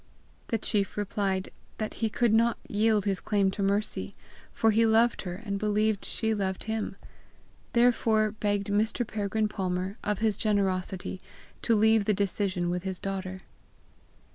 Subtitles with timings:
[0.47, 4.15] The chief replied that he could not yield his claim to Mercy,
[4.51, 6.95] for he loved her, and believed she loved him;
[7.73, 9.05] therefore begged Mr.
[9.05, 11.21] Peregrine Palmer, of his generosity,
[11.61, 13.43] to leave the decision with his daughter.